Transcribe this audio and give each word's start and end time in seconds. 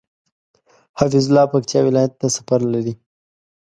حفيظ 0.99 1.25
الله 1.29 1.45
پکتيا 1.53 1.79
ولايت 1.87 2.13
ته 2.19 2.27
سفر 2.37 2.59
لري 2.73 2.93